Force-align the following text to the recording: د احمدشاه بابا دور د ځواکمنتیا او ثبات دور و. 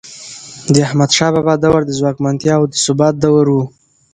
د 0.73 0.75
احمدشاه 0.87 1.33
بابا 1.35 1.53
دور 1.63 1.81
د 1.85 1.91
ځواکمنتیا 1.99 2.53
او 2.59 2.63
ثبات 2.85 3.15
دور 3.23 3.45
و. 3.51 3.57